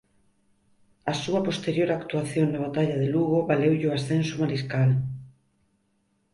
A 1.11 1.13
súa 1.23 1.41
posterior 1.47 1.89
actuación 1.91 2.47
na 2.49 2.63
batalla 2.67 2.95
de 3.01 3.07
Lugo 3.15 3.47
valeulle 3.51 3.87
o 3.89 3.95
ascenso 3.99 4.33
a 4.35 4.39
mariscal. 4.43 4.89